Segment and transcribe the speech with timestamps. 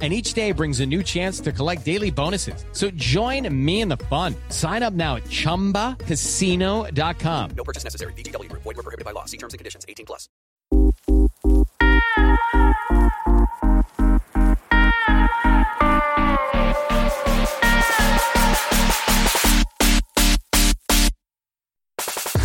[0.00, 2.64] And each day brings a new chance to collect daily bonuses.
[2.72, 4.34] So join me in the fun.
[4.48, 7.50] Sign up now at chumbacasino.com.
[7.54, 8.14] No purchase necessary.
[8.14, 8.62] VGW Group.
[8.62, 9.26] Void were prohibited by law.
[9.26, 9.84] See terms and conditions.
[9.86, 10.30] 18 plus.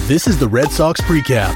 [0.07, 1.55] This is the Red Sox Precap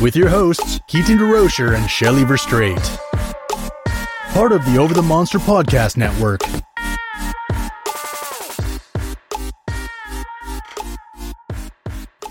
[0.00, 3.09] with your hosts, Keaton DeRocher and Shelly Verougstraete.
[4.32, 6.40] Part of the Over the Monster Podcast Network.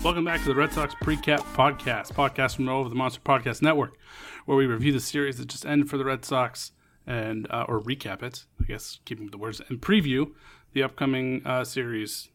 [0.02, 3.98] Welcome back to the Red Sox Precap Podcast, podcast from Over the Monster Podcast Network,
[4.46, 6.72] where we review the series that just ended for the Red Sox
[7.06, 10.32] and uh, or recap it, I guess, keeping with the words, and preview
[10.72, 12.30] the upcoming uh, series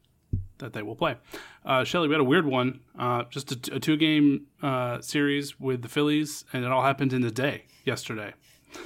[0.59, 1.18] that they will play.
[1.66, 5.82] Uh, Shelly, we had a weird one, uh, just a, a two-game uh, series with
[5.82, 8.36] the Phillies, and it all happened in a day yesterday.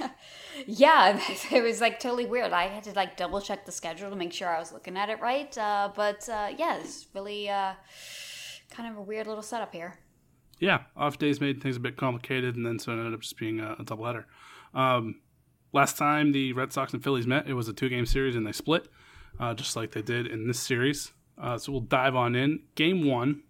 [0.66, 1.20] Yeah,
[1.52, 2.52] it was like totally weird.
[2.52, 5.08] I had to like double check the schedule to make sure I was looking at
[5.08, 5.56] it right.
[5.56, 7.74] Uh, but uh, yeah, it's really uh,
[8.70, 9.98] kind of a weird little setup here.
[10.58, 13.38] yeah, off days made things a bit complicated, and then so it ended up just
[13.38, 14.24] being a, a doubleheader.
[14.74, 15.20] Um,
[15.72, 18.46] last time the Red Sox and Phillies met, it was a two game series, and
[18.46, 18.88] they split,
[19.38, 21.12] uh, just like they did in this series.
[21.40, 22.60] Uh, so we'll dive on in.
[22.74, 23.42] Game one,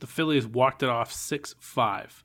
[0.00, 2.24] the Phillies walked it off 6 5.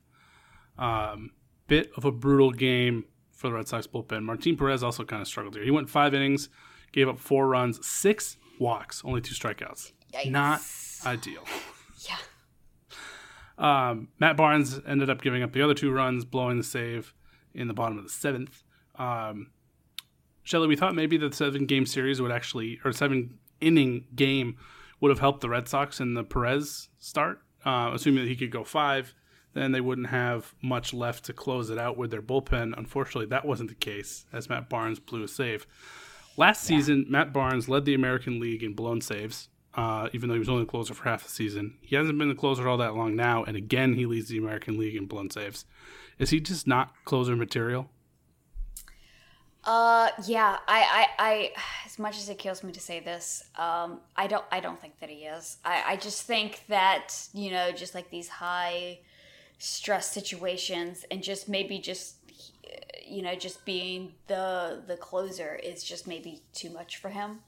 [0.78, 1.30] Um,
[1.68, 4.22] bit of a brutal game for the Red Sox bullpen.
[4.22, 5.64] Martin Perez also kind of struggled here.
[5.64, 6.48] He went five innings,
[6.92, 9.92] gave up four runs, six walks, only two strikeouts.
[10.14, 10.30] Yikes.
[10.30, 10.60] Not
[11.06, 11.44] ideal.
[12.08, 12.16] Yeah.
[13.90, 17.14] Um, Matt Barnes ended up giving up the other two runs, blowing the save
[17.54, 18.64] in the bottom of the seventh.
[18.96, 19.52] Um,
[20.42, 24.56] Shelly, we thought maybe the seven game series would actually, or seven inning game
[25.00, 28.50] would have helped the Red Sox in the Perez start, uh, assuming that he could
[28.50, 29.14] go five.
[29.54, 32.76] Then they wouldn't have much left to close it out with their bullpen.
[32.76, 35.66] Unfortunately, that wasn't the case as Matt Barnes blew a save.
[36.36, 40.38] Last season, Matt Barnes led the American League in blown saves, uh, even though he
[40.38, 41.74] was only the closer for half the season.
[41.82, 44.78] He hasn't been the closer all that long now, and again, he leads the American
[44.78, 45.66] League in blown saves.
[46.18, 47.90] Is he just not closer material?
[49.64, 50.58] Uh, yeah.
[50.66, 51.50] I, I, I,
[51.86, 54.98] as much as it kills me to say this, um, I don't, I don't think
[55.00, 55.58] that he is.
[55.64, 59.00] I, I just think that you know, just like these high
[59.58, 62.16] stress situations, and just maybe just
[63.06, 67.40] you know, just being the the closer is just maybe too much for him.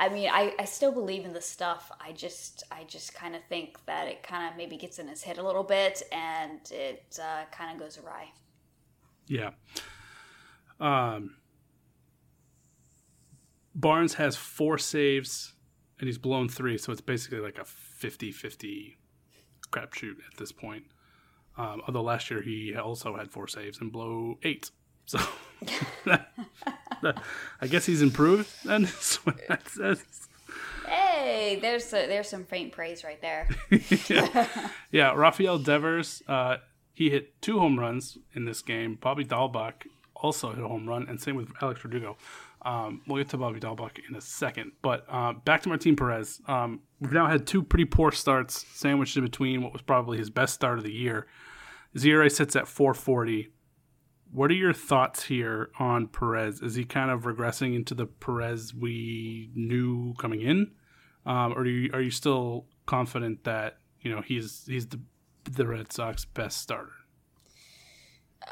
[0.00, 1.90] I mean, I, I still believe in the stuff.
[2.00, 5.22] I just I just kind of think that it kind of maybe gets in his
[5.22, 8.32] head a little bit, and it uh, kind of goes awry.
[9.26, 9.50] Yeah.
[10.80, 11.36] Um,
[13.74, 15.54] Barnes has four saves
[15.98, 18.98] and he's blown three, so it's basically like a 50 50
[19.70, 20.84] crapshoot at this point.
[21.58, 24.70] Um, although last year he also had four saves and blow eight.
[25.06, 25.18] So
[26.06, 28.84] I guess he's improved then.
[29.00, 30.04] is what that says.
[30.86, 33.48] Hey, there's a, there's some faint praise right there.
[34.08, 34.70] yeah.
[34.90, 36.58] yeah, Rafael Devers, uh,
[36.94, 38.96] he hit two home runs in this game.
[39.00, 42.16] Bobby Dalbec also hit a home run, and same with Alex Verdugo.
[42.62, 44.72] Um, we'll get to Bobby Dalbec in a second.
[44.82, 46.40] But uh, back to Martin Perez.
[46.46, 50.30] Um, we've now had two pretty poor starts sandwiched in between what was probably his
[50.30, 51.26] best start of the year.
[51.96, 53.52] Zera sits at 440.
[54.30, 56.60] What are your thoughts here on Perez?
[56.60, 60.72] Is he kind of regressing into the Perez we knew coming in,
[61.24, 65.00] um, or are you, are you still confident that you know he's he's the
[65.50, 66.92] the Red Sox best starter?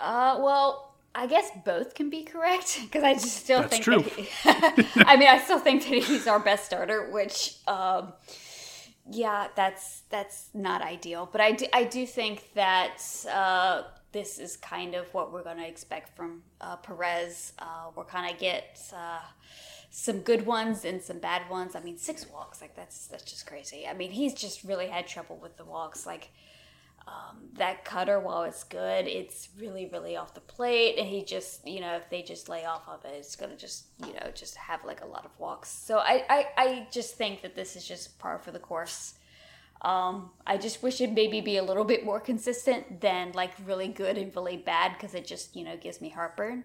[0.00, 4.03] Uh, well, I guess both can be correct because I just still That's think true.
[4.45, 4.79] that.
[4.79, 8.13] He, I mean, I still think that he's our best starter, which, um,
[9.11, 11.29] yeah, that's that's not ideal.
[11.31, 12.99] But I do, I do think that
[13.33, 17.53] uh, this is kind of what we're going to expect from uh, Perez.
[17.59, 19.21] Uh, we're kind of get uh,
[19.91, 21.75] some good ones and some bad ones.
[21.75, 23.87] I mean, six walks, like that's that's just crazy.
[23.89, 26.31] I mean, he's just really had trouble with the walks, like
[27.06, 30.97] um, that cutter, while it's good, it's really, really off the plate.
[30.99, 33.56] And he just, you know, if they just lay off of it, it's going to
[33.56, 35.69] just, you know, just have like a lot of walks.
[35.69, 39.14] So I, I, I just think that this is just par for the course.
[39.82, 43.88] Um, I just wish it maybe be a little bit more consistent than like really
[43.88, 46.64] good and really bad because it just, you know, gives me heartburn.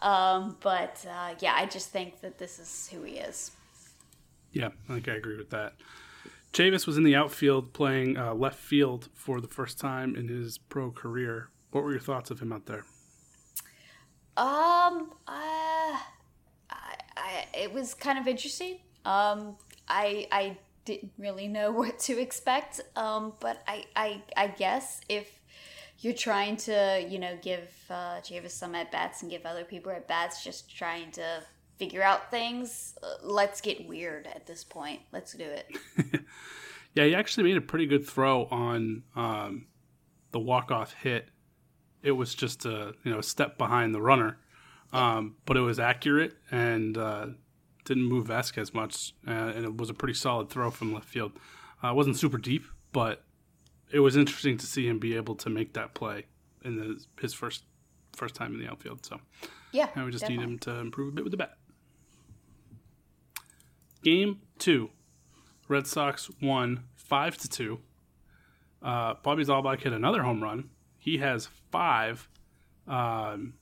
[0.00, 3.50] Um, but uh, yeah, I just think that this is who he is.
[4.52, 5.74] Yeah, I think I agree with that.
[6.56, 10.56] Chavis was in the outfield playing uh, left field for the first time in his
[10.56, 11.50] pro career.
[11.70, 12.86] What were your thoughts of him out there?
[14.38, 16.00] Um, uh, I,
[16.70, 18.78] I, it was kind of interesting.
[19.04, 19.56] Um,
[19.86, 20.56] I, I
[20.86, 22.80] didn't really know what to expect.
[22.96, 25.42] Um, but I, I, I guess if
[25.98, 30.08] you're trying to, you know, give uh, some at bats and give other people at
[30.08, 31.42] bats, just trying to
[31.78, 32.96] figure out things.
[33.02, 35.00] Uh, let's get weird at this point.
[35.12, 35.76] Let's do it.
[36.94, 39.66] yeah, he actually made a pretty good throw on um,
[40.32, 41.28] the walk off hit.
[42.02, 44.38] It was just a you know step behind the runner,
[44.92, 47.26] um, but it was accurate and uh,
[47.84, 51.32] didn't move Vasquez much, uh, and it was a pretty solid throw from left field.
[51.82, 53.24] Uh, it wasn't super deep, but
[53.90, 56.26] it was interesting to see him be able to make that play
[56.64, 57.64] in the, his first
[58.14, 59.04] first time in the outfield.
[59.04, 59.20] So
[59.72, 60.46] yeah, we just definitely.
[60.46, 61.56] need him to improve a bit with the bat.
[64.06, 64.90] Game two,
[65.66, 67.80] Red Sox won five to two.
[68.80, 70.70] Uh, Bobby Dalbec hit another home run.
[70.96, 72.28] He has five.
[72.86, 73.54] Um,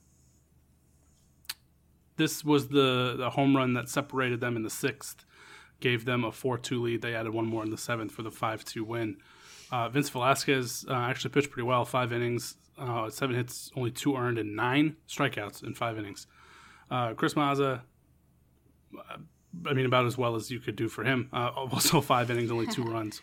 [2.17, 5.25] this was the, the home run that separated them in the sixth,
[5.79, 7.01] gave them a 4 2 lead.
[7.01, 9.17] They added one more in the seventh for the 5 2 win.
[9.71, 14.15] Uh, Vince Velasquez uh, actually pitched pretty well, five innings, uh, seven hits, only two
[14.15, 16.27] earned, and nine strikeouts in five innings.
[16.91, 17.81] Uh, Chris Mazza,
[19.65, 21.29] I mean, about as well as you could do for him.
[21.31, 23.21] Uh, also, five innings, only two runs,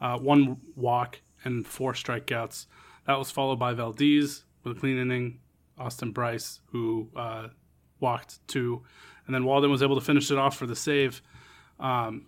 [0.00, 2.66] uh, one walk, and four strikeouts.
[3.06, 5.40] That was followed by Valdez with a clean inning,
[5.78, 7.48] Austin Brice, who uh,
[8.00, 8.82] walked two,
[9.26, 11.22] and then Walden was able to finish it off for the save.
[11.80, 12.26] Um,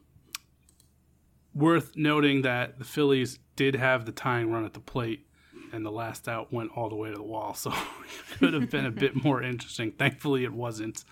[1.55, 5.27] worth noting that the Phillies did have the tying run at the plate,
[5.73, 8.71] and the last out went all the way to the wall, so it could have
[8.71, 9.93] been a bit more interesting.
[9.93, 11.05] Thankfully, it wasn't.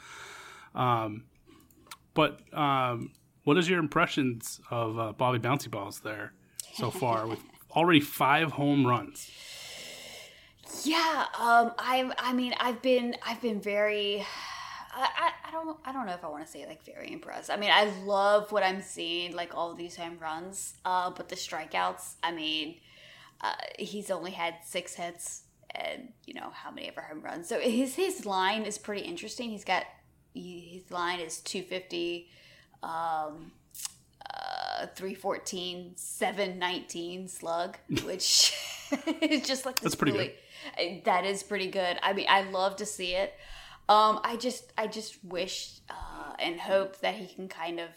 [0.74, 1.24] Um,
[2.14, 3.12] but um,
[3.44, 6.32] what is your impressions of uh, Bobby Bouncy Balls there
[6.74, 7.40] so far with
[7.74, 9.30] already five home runs?
[10.84, 14.24] Yeah, um, I I mean I've been I've been very
[14.94, 17.50] I, I, don't I don't know if I want to say like very impressed.
[17.50, 21.36] I mean I love what I'm seeing like all these home runs, uh, but the
[21.36, 22.14] strikeouts.
[22.22, 22.76] I mean,
[23.40, 27.48] uh, he's only had six hits and you know how many of ever home runs.
[27.48, 29.50] So his his line is pretty interesting.
[29.50, 29.84] He's got
[30.34, 32.28] his line is 250
[32.82, 33.52] um
[34.34, 38.52] uh 314 719 slug which
[39.22, 40.34] is just like That's pretty really,
[40.76, 41.04] good.
[41.04, 41.98] that is pretty good.
[42.02, 43.34] I mean i love to see it.
[43.88, 47.88] Um i just i just wish uh and hope that he can kind of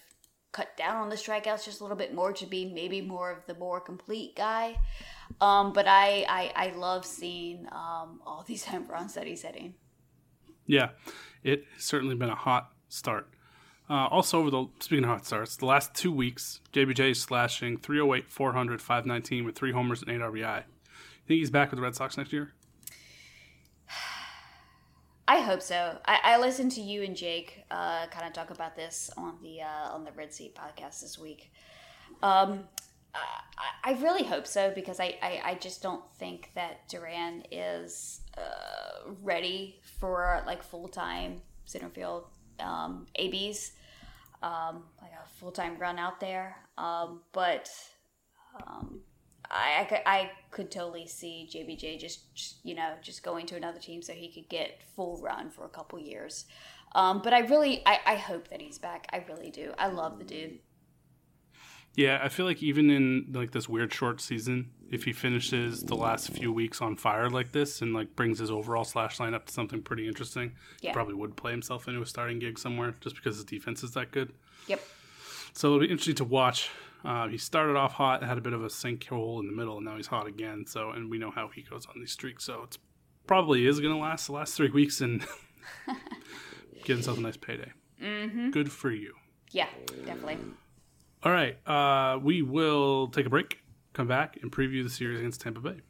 [0.52, 3.46] cut down on the strikeouts just a little bit more to be maybe more of
[3.46, 4.78] the more complete guy.
[5.42, 9.74] Um but i i, I love seeing um all these home runs that he's hitting.
[10.68, 10.90] Yeah,
[11.46, 13.30] it has certainly been a hot start.
[13.88, 17.78] Uh, also, over the speaking of hot starts, the last two weeks, JBJ is slashing
[17.78, 20.58] 308, 400, 519 with three homers and eight RBI.
[20.58, 22.54] You think he's back with the Red Sox next year?
[25.28, 26.00] I hope so.
[26.06, 29.62] I, I listened to you and Jake uh, kind of talk about this on the
[29.62, 31.52] uh, on the Red Seat podcast this week.
[32.24, 32.64] Um,
[33.14, 38.22] I, I really hope so because I, I, I just don't think that Duran is
[38.38, 42.26] uh, ready for like full time center field
[42.60, 43.72] um, ABs.
[44.42, 46.58] um, like a full time run out there.
[46.78, 47.70] Um, but
[48.66, 49.00] um,
[49.50, 53.56] I, I, could, I could totally see JBJ just, just, you know just going to
[53.56, 56.46] another team so he could get full run for a couple years.
[56.94, 59.08] Um, but I really I, I hope that he's back.
[59.12, 59.74] I really do.
[59.78, 60.60] I love the dude.
[61.96, 65.96] Yeah, I feel like even in like this weird short season, if he finishes the
[65.96, 69.46] last few weeks on fire like this and like brings his overall slash line up
[69.46, 70.90] to something pretty interesting, Yeah.
[70.90, 73.92] he probably would play himself into a starting gig somewhere just because his defense is
[73.92, 74.34] that good.
[74.68, 74.82] Yep.
[75.54, 76.70] So it'll be interesting to watch.
[77.06, 79.86] Uh, he started off hot, had a bit of a sinkhole in the middle, and
[79.86, 80.66] now he's hot again.
[80.68, 82.44] So, and we know how he goes on these streaks.
[82.44, 82.78] So it's
[83.28, 85.26] probably is going to last the last three weeks and
[86.84, 87.72] get himself a nice payday.
[88.02, 88.50] Mm-hmm.
[88.52, 89.14] Good for you.
[89.52, 89.68] Yeah,
[90.06, 90.38] definitely.
[91.26, 93.58] All right, uh, we will take a break,
[93.94, 95.82] come back, and preview the series against Tampa Bay.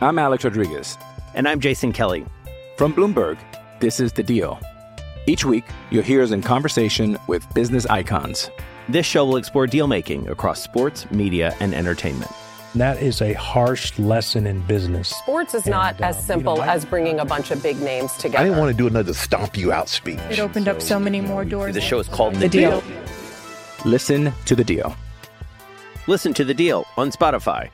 [0.00, 0.98] I'm Alex Rodriguez.
[1.34, 2.26] And I'm Jason Kelly.
[2.76, 3.38] From Bloomberg,
[3.78, 4.58] this is The Deal.
[5.28, 8.50] Each week, you'll hear us in conversation with business icons.
[8.88, 12.32] This show will explore deal making across sports, media, and entertainment.
[12.74, 15.08] That is a harsh lesson in business.
[15.10, 17.62] Sports is not And, uh, as you simple know, I- as bringing a bunch of
[17.62, 18.38] big names together.
[18.38, 20.18] I didn't want to do another stomp you out speech.
[20.30, 21.74] It opened up so many more doors.
[21.74, 22.82] The show is called The Deal.
[23.84, 24.96] Listen to The Deal.
[26.08, 27.68] Listen to the deal on Spotify.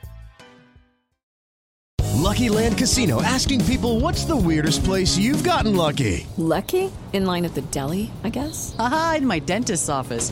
[2.15, 6.27] Lucky Land Casino asking people what's the weirdest place you've gotten lucky?
[6.37, 6.91] Lucky?
[7.13, 8.75] In line at the deli, I guess?
[8.77, 10.31] Aha, in my dentist's office.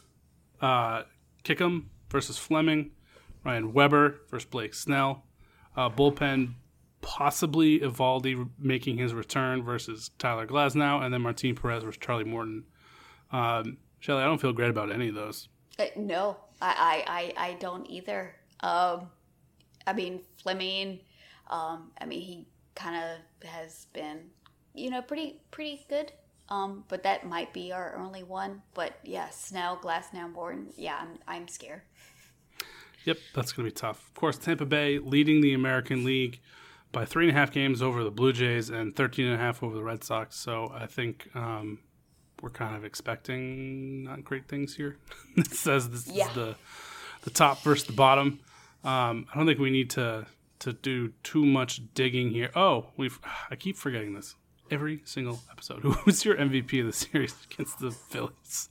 [0.61, 1.03] uh,
[1.43, 2.91] Kickham versus Fleming,
[3.43, 5.23] Ryan Weber versus Blake Snell,
[5.75, 6.53] uh, bullpen
[7.01, 12.63] possibly Eovaldi making his return versus Tyler Glasnow, and then Martin Perez versus Charlie Morton.
[13.31, 15.47] Um, Shelly, I don't feel great about any of those.
[15.79, 18.35] Uh, no, I, I, I, I don't either.
[18.61, 19.09] Um,
[19.87, 20.99] I mean, Fleming,
[21.49, 24.29] um, I mean, he kind of has been,
[24.73, 26.11] you know, pretty pretty good.
[26.51, 28.61] Um, but that might be our only one.
[28.73, 30.67] But yeah, Snell, Glasnow, Morton.
[30.75, 31.81] Yeah, I'm I'm scared.
[33.05, 34.05] Yep, that's going to be tough.
[34.09, 36.39] Of course, Tampa Bay leading the American League
[36.91, 39.63] by three and a half games over the Blue Jays and 13 and a half
[39.63, 40.35] over the Red Sox.
[40.35, 41.79] So I think um,
[42.41, 44.97] we're kind of expecting not great things here.
[45.37, 46.27] it says this Yeah.
[46.27, 46.55] is the
[47.23, 48.39] the top versus the bottom.
[48.83, 50.25] Um, I don't think we need to
[50.59, 52.51] to do too much digging here.
[52.55, 54.35] Oh, we've I keep forgetting this
[54.71, 55.79] every single episode.
[55.81, 58.69] Who was your MVP of the series against the Phillies?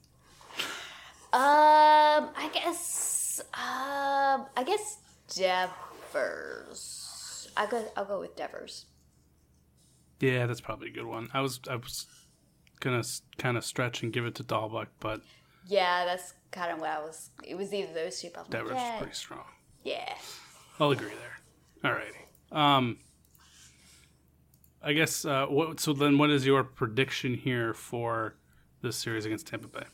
[1.32, 4.98] Um, I guess, um, I guess
[5.36, 7.48] Devers.
[7.56, 8.86] I go, I'll go with Devers.
[10.20, 11.28] Yeah, that's probably a good one.
[11.32, 12.06] I was I was
[12.80, 13.04] gonna
[13.38, 15.20] kind of stretch and give it to Dalbec, but
[15.66, 17.30] Yeah, that's kind of what I was.
[17.44, 18.30] It was either those two.
[18.34, 19.44] But Devers like, is yeah, pretty strong.
[19.84, 20.14] yeah.
[20.80, 21.10] I'll agree
[21.82, 21.92] there.
[21.92, 22.56] Alrighty.
[22.56, 22.98] Um,
[24.82, 25.24] I guess.
[25.24, 25.80] Uh, what?
[25.80, 28.34] So then, what is your prediction here for
[28.82, 29.84] this series against Tampa Bay?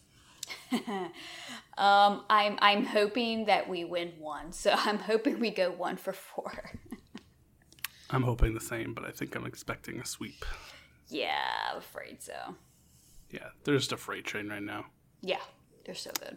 [1.78, 4.52] um, I'm I'm hoping that we win one.
[4.52, 6.71] So I'm hoping we go one for four.
[8.11, 10.45] I'm hoping the same, but I think I'm expecting a sweep.
[11.09, 12.55] yeah, I'm afraid so.
[13.31, 14.87] Yeah, they're just a freight train right now.
[15.23, 15.40] Yeah,
[15.85, 16.37] they're so good.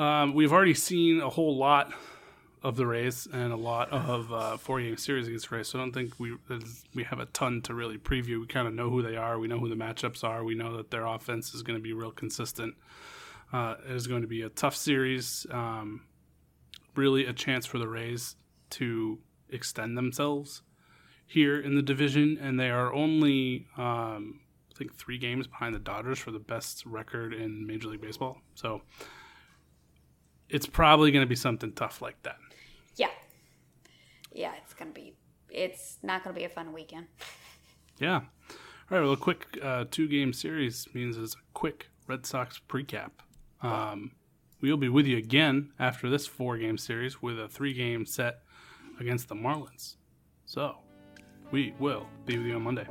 [0.00, 1.92] Um, we've already seen a whole lot
[2.64, 5.68] of the Rays and a lot of uh, four game series against the Rays.
[5.68, 6.34] So I don't think we
[6.94, 8.40] we have a ton to really preview.
[8.40, 9.38] We kind of know who they are.
[9.38, 10.42] We know who the matchups are.
[10.42, 12.74] We know that their offense is going to be real consistent.
[13.52, 15.46] Uh, it is going to be a tough series.
[15.50, 16.06] Um,
[16.96, 18.36] really, a chance for the Rays
[18.70, 19.18] to
[19.50, 20.62] extend themselves
[21.26, 24.40] here in the division, and they are only um,
[24.74, 28.38] I think three games behind the Dodgers for the best record in Major League Baseball.
[28.54, 28.80] So
[30.48, 32.36] it's probably going to be something tough like that.
[32.96, 33.10] Yeah,
[34.32, 34.52] yeah.
[34.62, 35.14] It's gonna be.
[35.50, 37.06] It's not gonna be a fun weekend.
[37.98, 38.16] Yeah.
[38.16, 38.24] All
[38.90, 39.00] right.
[39.00, 43.10] Well, a quick uh, two game series means it's a quick Red Sox precap.
[43.62, 44.12] Um,
[44.60, 48.04] we will be with you again after this four game series with a three game
[48.06, 48.40] set
[49.00, 49.96] against the Marlins.
[50.46, 50.76] So
[51.50, 52.86] we will be with you on Monday.